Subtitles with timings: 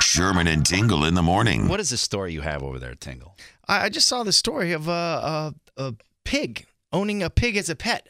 [0.00, 1.68] Sherman and Tingle in the morning.
[1.68, 3.36] What is the story you have over there, Tingle?
[3.68, 7.68] I, I just saw the story of a, a, a pig owning a pig as
[7.68, 8.08] a pet.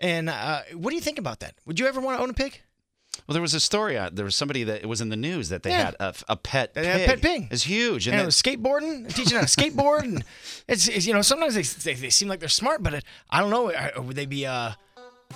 [0.00, 1.54] And uh, what do you think about that?
[1.66, 2.60] Would you ever want to own a pig?
[3.26, 3.98] Well, there was a story.
[3.98, 5.86] Uh, there was somebody that it was in the news that they Yeah.
[5.86, 6.72] had a, a pet.
[6.74, 6.90] They pig.
[6.92, 7.48] had a pet pig.
[7.50, 10.24] It's huge, and And, then- it was skateboarding, teaching how to skateboard, and
[10.68, 13.40] it's, it's you know sometimes they, they, they seem like they're smart, but it, I
[13.40, 13.70] don't know.
[13.72, 14.70] uh, Would they be uh,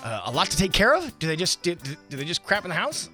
[0.01, 1.19] uh, a lot to take care of?
[1.19, 1.75] Do they just do,
[2.09, 3.09] do they just crap in the house?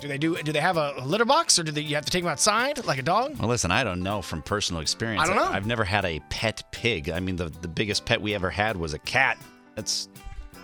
[0.00, 2.10] Do they do do they have a litter box, or do they you have to
[2.10, 3.36] take them outside like a dog?
[3.38, 5.22] Well, listen, I don't know from personal experience.
[5.22, 5.44] I don't know.
[5.50, 7.10] I've never had a pet pig.
[7.10, 9.38] I mean, the, the biggest pet we ever had was a cat.
[9.74, 10.08] That's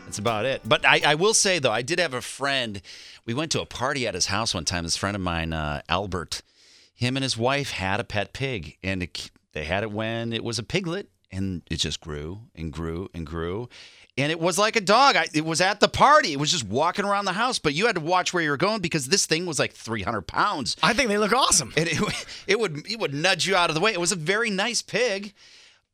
[0.04, 0.62] that's about it.
[0.64, 2.80] But I, I will say though, I did have a friend.
[3.26, 4.84] We went to a party at his house one time.
[4.84, 6.42] This friend of mine, uh, Albert,
[6.94, 10.44] him and his wife had a pet pig, and it, they had it when it
[10.44, 13.68] was a piglet, and it just grew and grew and grew.
[14.16, 15.16] And it was like a dog.
[15.16, 16.32] I, it was at the party.
[16.32, 18.56] It was just walking around the house, but you had to watch where you were
[18.56, 21.72] going because this thing was like 300 pounds I think they look awesome.
[21.76, 21.98] and it,
[22.46, 23.92] it would it would nudge you out of the way.
[23.92, 25.34] It was a very nice pig,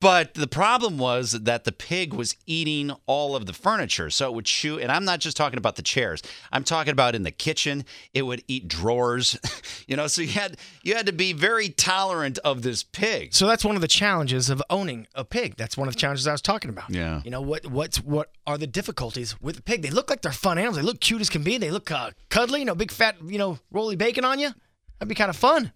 [0.00, 4.08] but the problem was that the pig was eating all of the furniture.
[4.08, 6.22] So it would chew, and I'm not just talking about the chairs.
[6.50, 7.84] I'm talking about in the kitchen.
[8.14, 9.38] It would eat drawers,
[9.86, 10.06] you know.
[10.06, 13.34] So you had you had to be very tolerant of this pig.
[13.34, 15.56] So that's one of the challenges of owning a pig.
[15.56, 16.90] That's one of the challenges I was talking about.
[16.90, 17.20] Yeah.
[17.24, 17.66] You know what?
[17.66, 19.82] What's what are the difficulties with a pig?
[19.82, 20.76] They look like they're fun animals.
[20.76, 21.58] They look cute as can be.
[21.58, 22.60] They look uh, cuddly.
[22.60, 23.16] You know, big fat.
[23.22, 24.50] You know, roly bacon on you.
[24.98, 25.72] That'd be kind of fun.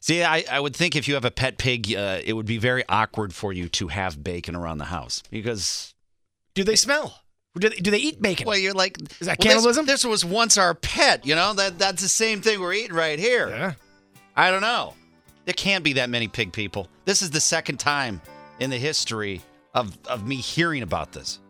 [0.00, 2.58] See, I, I would think if you have a pet pig, uh, it would be
[2.58, 5.94] very awkward for you to have bacon around the house because
[6.54, 7.20] Do they smell?
[7.58, 8.46] Do they, do they eat bacon?
[8.46, 9.86] Well, you're like, Is that well, this- cannibalism?
[9.86, 11.52] This, was once our pet, you know.
[11.52, 13.48] That that's the same thing we're eating right here.
[13.48, 13.72] Yeah.
[14.36, 14.94] I don't know.
[15.44, 16.88] There can't be that many pig people.
[17.04, 18.22] This is the second time
[18.60, 19.42] in the history
[19.74, 21.40] of of me hearing about this.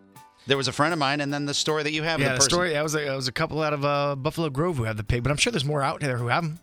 [0.48, 2.16] There was a friend of mine, and then the story that you have.
[2.16, 2.50] of Yeah, the the person.
[2.50, 2.72] story.
[2.72, 5.04] That was a, that was a couple out of uh, Buffalo Grove who have the
[5.04, 6.58] pig, but I'm sure there's more out there who have them.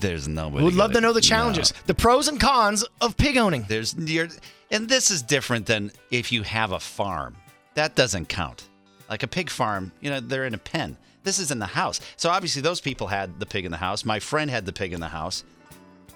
[0.00, 0.64] There's nobody.
[0.64, 1.26] We'd love gonna- know the no.
[1.26, 3.64] challenges, the pros and cons of pig owning.
[3.68, 4.28] There's you're,
[4.70, 7.36] and this is different than if you have a farm.
[7.74, 8.64] That doesn't count.
[9.08, 10.96] Like a pig farm, you know, they're in a pen.
[11.24, 12.00] This is in the house.
[12.16, 14.04] So obviously those people had the pig in the house.
[14.04, 15.44] My friend had the pig in the house.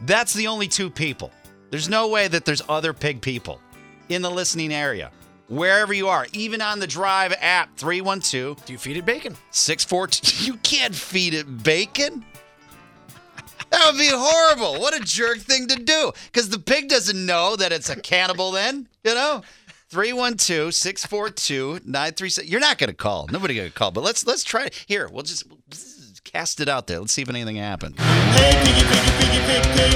[0.03, 1.31] That's the only two people.
[1.70, 3.60] There's no way that there's other pig people
[4.08, 5.10] in the listening area.
[5.48, 9.37] Wherever you are, even on the Drive app 312 Do you feed it bacon?
[9.53, 12.25] 642 You can't feed it bacon.
[13.71, 14.81] That would be horrible.
[14.81, 16.12] What a jerk thing to do.
[16.27, 19.43] Because the pig doesn't know that it's a cannibal then, you know?
[19.88, 22.49] 312 642 936.
[22.49, 23.28] You're not going to call.
[23.31, 23.93] Nobody going to call.
[23.93, 24.84] But let's let's try it.
[24.87, 25.44] Here, we'll just
[26.25, 26.99] cast it out there.
[26.99, 27.94] Let's see if anything happens.
[27.99, 29.94] Hey, piggy, piggy, piggy, pig, pig.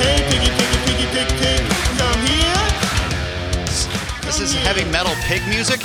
[0.00, 1.60] Hey, piggy, piggy, piggy, pig, pig.
[1.98, 2.56] Come here.
[4.24, 5.80] This is heavy metal pig music.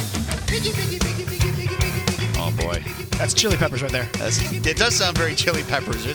[0.48, 2.28] Piggy, piggy, piggy, piggy, piggy, piggy, piggy.
[2.38, 2.82] Oh, boy.
[3.18, 4.08] That's chili peppers right there.
[4.14, 6.06] That's, it does sound very chili peppers.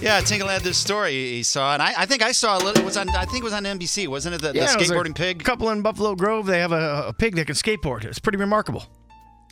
[0.00, 2.82] Yeah, Tingle had this story he saw, and I, I think I saw a little.
[2.82, 3.08] It was on.
[3.10, 4.42] I think it was on NBC, wasn't it?
[4.42, 5.42] The, the it was a skateboarding pig.
[5.42, 8.04] couple in Buffalo Grove, they have a, a pig that can skateboard.
[8.04, 8.84] It's pretty remarkable.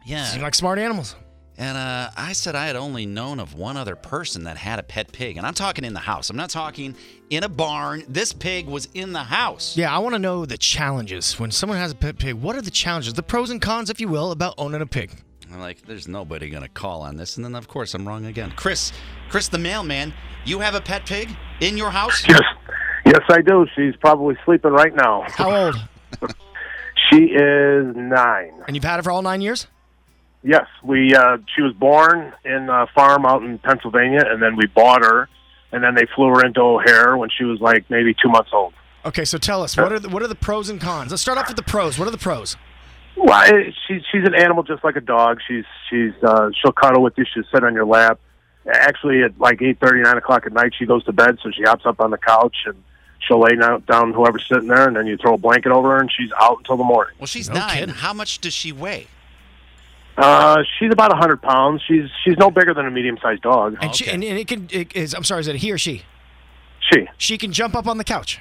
[0.04, 1.16] Yeah, like smart animals.
[1.56, 4.82] And uh, I said I had only known of one other person that had a
[4.82, 5.36] pet pig.
[5.36, 6.28] And I'm talking in the house.
[6.28, 6.96] I'm not talking
[7.30, 8.02] in a barn.
[8.08, 9.76] This pig was in the house.
[9.76, 12.34] Yeah, I want to know the challenges when someone has a pet pig.
[12.34, 15.12] What are the challenges, the pros and cons, if you will, about owning a pig?
[15.54, 17.36] I'm like, there's nobody going to call on this.
[17.36, 18.52] And then, of course, I'm wrong again.
[18.56, 18.92] Chris,
[19.28, 20.12] Chris the mailman,
[20.44, 21.30] you have a pet pig
[21.60, 22.26] in your house?
[22.28, 22.42] Yes,
[23.06, 23.64] yes, I do.
[23.76, 25.24] She's probably sleeping right now.
[25.28, 25.76] How old?
[27.10, 28.52] She is nine.
[28.66, 29.66] and you've had her for all nine years?
[30.42, 31.14] Yes, we.
[31.14, 35.28] Uh, she was born in a farm out in Pennsylvania, and then we bought her,
[35.70, 38.72] and then they flew her into O'Hare when she was like maybe two months old.
[39.04, 41.10] Okay, so tell us what are the, what are the pros and cons?
[41.10, 41.98] Let's start off with the pros.
[41.98, 42.56] What are the pros?
[43.16, 43.44] Well,
[43.86, 45.38] she's she's an animal just like a dog.
[45.46, 47.24] She's she's uh, she'll cuddle with you.
[47.32, 48.18] She'll sit on your lap.
[48.70, 51.38] actually at like eight thirty, nine o'clock at night, she goes to bed.
[51.42, 52.74] So she hops up on the couch and
[53.20, 56.00] she'll lay down, down whoever's sitting there, and then you throw a blanket over her,
[56.00, 57.14] and she's out until the morning.
[57.18, 57.70] Well, she's No nine.
[57.70, 57.94] kidding.
[57.94, 59.06] How much does she weigh?
[60.16, 61.82] Uh, she's about a hundred pounds.
[61.86, 63.76] She's she's no bigger than a medium sized dog.
[63.80, 64.14] And, she, Okay.
[64.14, 64.68] and, and it can.
[64.70, 65.40] It is, I'm sorry.
[65.40, 66.02] Is it he or she?
[66.92, 67.08] She.
[67.18, 68.40] She can jump up on the couch.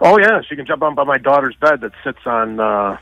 [0.00, 2.98] Oh yeah, she can jump up on my daughter's bed that sits on uh,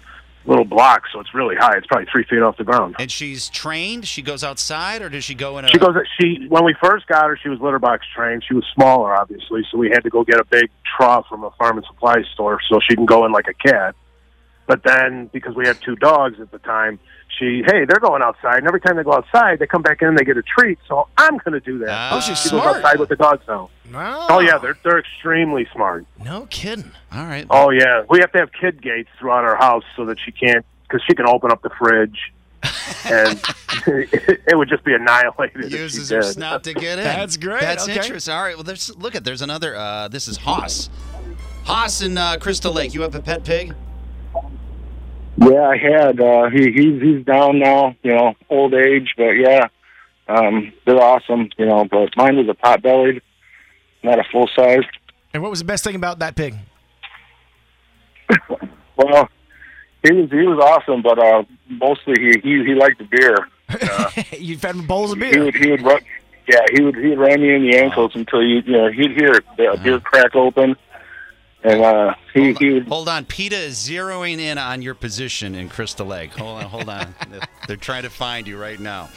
[0.47, 1.77] little block, so it's really high.
[1.77, 2.97] It's probably three feet off the ground.
[2.99, 4.07] And she's trained.
[4.07, 5.69] She goes outside, or does she go in a?
[5.69, 5.95] She goes.
[6.21, 8.45] She when we first got her, she was litter box trained.
[8.47, 11.51] She was smaller, obviously, so we had to go get a big trough from a
[11.53, 13.95] farm and supply store so she can go in like a cat.
[14.67, 16.99] But then, because we had two dogs at the time,
[17.39, 20.09] she hey, they're going outside, and every time they go outside, they come back in,
[20.09, 20.79] and they get a treat.
[20.89, 22.13] So I'm going to do that.
[22.13, 23.71] Oh, she's she goes outside with the dogs now.
[23.93, 24.27] Wow.
[24.29, 26.07] Oh yeah, they're they're extremely smart.
[26.23, 26.91] No kidding.
[27.13, 27.47] All right.
[27.51, 30.65] Oh yeah, we have to have kid gates throughout our house so that she can't
[30.83, 32.33] because she can open up the fridge,
[33.05, 33.41] and
[34.47, 35.73] it would just be annihilated.
[35.73, 37.05] Uses her snout to get in.
[37.05, 37.97] That's great, That's okay.
[37.97, 38.35] interesting.
[38.35, 38.55] All right.
[38.57, 39.77] Well, there's look at there's another.
[39.77, 40.91] Uh, this is Haas.
[41.65, 42.95] Haas in uh, Crystal Lake.
[42.95, 43.75] You have a pet pig?
[45.39, 46.21] Yeah, I had.
[46.21, 47.95] Uh, he he's he's down now.
[48.03, 49.69] You know, old age, but yeah,
[50.29, 51.51] um, they're awesome.
[51.59, 53.21] You know, but mine was a pot bellied,
[54.03, 54.85] not a full size.
[55.35, 56.55] And what was the best thing about that pig?
[58.97, 59.29] Well,
[60.03, 63.47] he was he was awesome, but uh, mostly he he he liked the beer.
[64.41, 65.33] you fed him bowls of beer.
[65.33, 66.01] He would he would run.
[66.49, 69.11] Yeah, he would he would ram you in the ankles until you you know he'd
[69.13, 70.77] hear the beer crack open,
[71.63, 73.25] and uh, he he would Hold on.
[73.25, 76.33] PETA is zeroing in on your position in Crystal Lake.
[76.33, 76.71] Hold on.
[76.71, 77.15] Hold on.
[77.67, 79.09] They're trying to find you right now.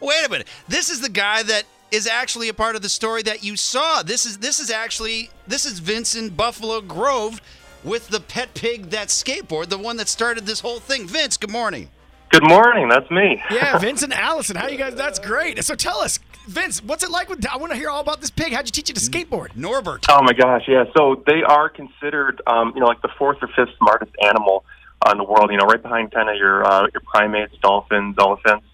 [0.00, 0.46] Wait a minute.
[0.68, 4.02] This is the guy that is actually a part of the story that you saw.
[4.02, 7.40] This is this is actually this is Vincent Buffalo Grove
[7.84, 11.06] with the pet pig that skateboard, the one that started this whole thing.
[11.06, 11.88] Vince, good morning.
[12.30, 12.88] Good morning.
[12.88, 13.42] That's me.
[13.50, 14.56] Yeah, Vincent Allison.
[14.56, 14.94] How you guys?
[14.94, 15.64] That's great.
[15.64, 17.46] So tell us, Vince, what's it like with?
[17.46, 18.54] I want to hear all about this pig.
[18.54, 19.54] How'd you teach it to skateboard?
[19.54, 20.06] Norbert.
[20.08, 20.84] Oh my gosh, yeah.
[20.96, 24.64] So they are considered, um, you know, like the fourth or fifth smartest animal
[25.12, 25.50] in the world.
[25.50, 28.64] You know, right behind kind of your uh, your primates, dolphins, elephants.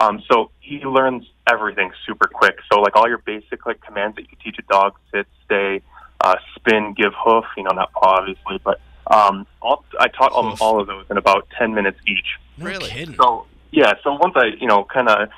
[0.00, 2.56] Um, so he learns everything super quick.
[2.72, 5.82] So like all your basic like commands that you could teach a dog: sit, stay,
[6.20, 7.44] uh, spin, give hoof.
[7.56, 10.62] You know, not paw obviously, but um, all, I taught them Hoof.
[10.62, 12.38] all of those in about ten minutes each.
[12.58, 13.06] Really?
[13.14, 15.28] So yeah, so once I you know kind of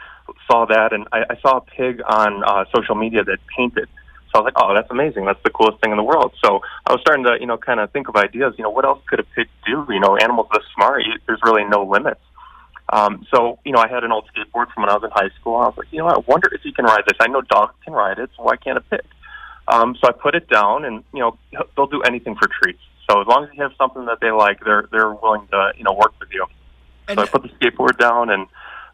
[0.46, 3.88] saw that, and I, I saw a pig on uh, social media that painted.
[4.32, 5.26] So I was like, oh, that's amazing.
[5.26, 6.32] That's the coolest thing in the world.
[6.42, 8.54] So I was starting to you know kind of think of ideas.
[8.56, 9.86] You know, what else could a pig do?
[9.88, 11.02] You know, animals this smart.
[11.04, 12.20] You, there's really no limits.
[12.88, 15.30] Um, so you know, I had an old skateboard from when I was in high
[15.40, 15.56] school.
[15.56, 16.08] I was like, you know.
[16.08, 17.16] I wonder if you can ride this.
[17.20, 19.02] I know dogs can ride it, so why can't a pig?
[19.68, 21.38] Um, so I put it down, and you know,
[21.76, 22.80] they'll do anything for treats.
[23.10, 25.84] So as long as you have something that they like, they're they're willing to you
[25.84, 26.46] know work with you.
[27.08, 28.46] And- so I put the skateboard down, and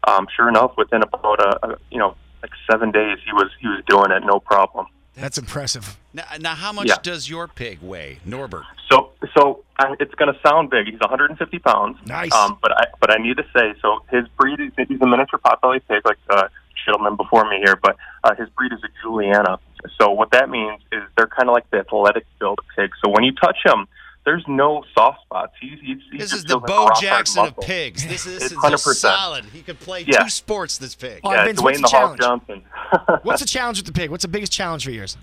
[0.07, 3.67] um, sure enough, within about a, a you know like seven days, he was he
[3.67, 4.87] was doing it, no problem.
[5.15, 5.97] That's impressive.
[6.13, 6.95] Now, now how much Yeah.
[7.03, 8.63] does your pig weigh, Norbert?
[8.89, 10.85] So so uh, it's going to sound big.
[10.87, 11.97] He's 150 pounds.
[12.05, 12.33] Nice.
[12.33, 15.39] Um, but I but I need to say, so his breed is he's a miniature
[15.43, 16.47] potbelly pig, like uh,
[16.85, 17.75] gentleman before me here.
[17.75, 19.59] But uh, his breed is a Juliana.
[19.99, 22.91] So what that means is they're kind of like the athletic build pig.
[23.03, 23.87] So when you touch him,
[24.25, 25.53] there's no soft spots.
[25.61, 27.63] He's, he's, he This just is the Bo rock hard Jackson of muscle.
[27.63, 28.05] pigs.
[28.07, 28.95] This is, It's this is just 100%.
[28.95, 29.45] solid.
[29.45, 30.23] He could play Yeah.
[30.23, 30.77] two sports.
[30.77, 31.21] This pig.
[31.23, 32.21] Yeah, Vince, Dwayne what's the the Hawk challenge?
[32.47, 32.63] Johnson.
[33.23, 34.09] What's the challenge with the pig?
[34.11, 35.17] What's the biggest challenge for yours?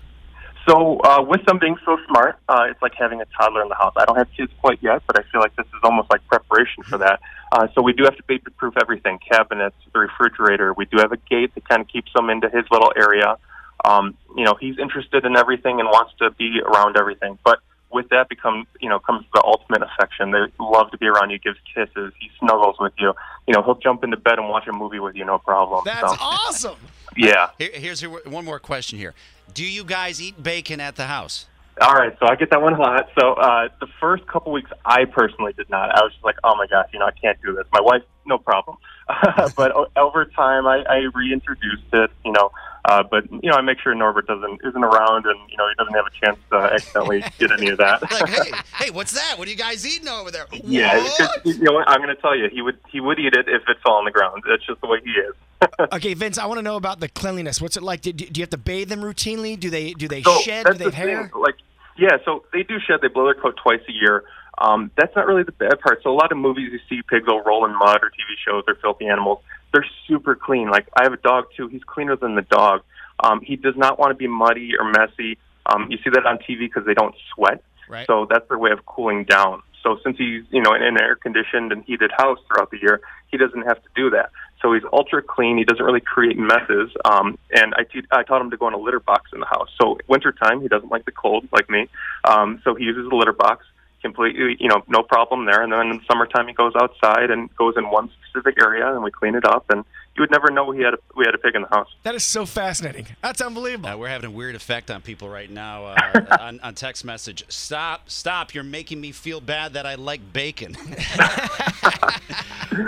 [0.67, 3.75] So, uh, with them being so smart, uh, it's like having a toddler in the
[3.75, 3.93] house.
[3.95, 6.83] I don't have kids quite yet, but I feel like this is almost like preparation
[6.83, 7.21] for that.
[7.53, 10.73] Uh, so we do have to baby-proof everything: cabinets, the refrigerator.
[10.73, 13.37] We do have a gate that kind of keeps them into his little area.
[13.85, 17.39] Um, you know, he's interested in everything and wants to be around everything.
[17.45, 17.59] But
[17.91, 20.31] with that becomes, you know, comes the ultimate affection.
[20.31, 23.13] They love to be around you, gives kisses, he snuggles with you.
[23.47, 25.83] You know, he'll jump into bed and watch a movie with you, no problem.
[25.85, 26.75] That's so, awesome.
[27.17, 27.49] yeah.
[27.57, 29.13] Here, here's one more question here.
[29.53, 31.47] Do you guys eat bacon at the house?
[31.79, 33.07] All right, so I get that one hot.
[33.19, 35.95] So uh, the first couple weeks, I personally did not.
[35.95, 37.65] I was just like, oh my gosh, you know, I can't do this.
[37.71, 38.77] My wife, no problem.
[39.55, 42.11] but over time, I, I reintroduced it.
[42.25, 42.51] You know,
[42.87, 45.75] uh, but you know, I make sure Norbert doesn't isn't around, and you know, he
[45.77, 48.01] doesn't have a chance to accidentally get any of that.
[48.11, 48.51] Like, hey,
[48.85, 49.35] hey, what's that?
[49.37, 50.45] What are you guys eating over there?
[50.63, 51.43] yeah, What?
[51.43, 51.87] because, you know what?
[51.89, 54.05] I'm going to tell you, he would he would eat it if it fell on
[54.05, 54.43] the ground.
[54.49, 55.33] That's just the way he is.
[55.91, 57.59] Okay, Vince, I want to know about the cleanliness.
[57.61, 58.01] What's it like?
[58.01, 59.59] Do, do you have to bathe them routinely?
[59.59, 60.65] Do they do they So shed?
[60.67, 61.29] Do they the have hair?
[61.29, 61.41] thing.
[61.41, 61.55] Like,
[61.97, 62.99] yeah, so they do shed.
[63.01, 64.23] They blow their coat twice a year.
[64.59, 66.01] Um, that's not really the bad part.
[66.03, 68.63] So a lot of movies you see pigs will roll in mud or TV shows.
[68.65, 69.39] They're filthy animals.
[69.73, 70.69] They're super clean.
[70.69, 71.67] Like I have a dog too.
[71.67, 72.81] He's cleaner than the dog.
[73.23, 75.37] Um, he does not want to be muddy or messy.
[75.65, 77.63] Um, you see that on TV because they don't sweat.
[77.89, 78.07] Right.
[78.07, 79.63] So that's their way of cooling down.
[79.83, 83.01] So since he's you know in an air conditioned and heated house throughout the year,
[83.29, 84.31] he doesn't have to do that.
[84.61, 85.57] So he's ultra clean.
[85.57, 86.89] He doesn't really create messes.
[87.05, 89.45] Um, and I, te- I taught him to go in a litter box in the
[89.45, 89.69] house.
[89.79, 91.87] So wintertime, he doesn't like the cold like me.
[92.23, 93.65] Um, so he uses the litter box
[94.07, 95.61] completely, you know, no problem there.
[95.63, 99.03] And then in the summertime, he goes outside and goes in one specific area, and
[99.03, 99.65] we clean it up.
[99.69, 99.83] And
[100.15, 101.89] you would never know he had a, we had a pig in the house.
[102.03, 103.05] That is so fascinating.
[103.21, 103.89] That's unbelievable.
[103.89, 107.43] Uh, we're having a weird effect on people right now uh, on, on text message.
[107.49, 108.53] Stop, stop!
[108.53, 110.75] You're making me feel bad that I like bacon.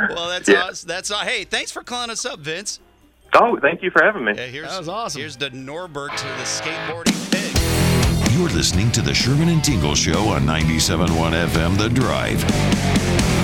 [0.09, 0.63] well, that's Yeah.
[0.65, 0.83] us.
[0.83, 2.79] That's uh, hey, thanks for calling us up, Vince.
[3.33, 4.33] Oh, thank you for having me.
[4.35, 5.19] Yeah, here's, That was awesome.
[5.21, 7.28] Here's the Norbert to the skateboarding pig.
[8.39, 11.07] You're listening to the Sherman and Tingle Show on 97.1
[11.49, 12.41] FM The Drive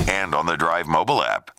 [0.08, 1.52] and on the Drive mobile app.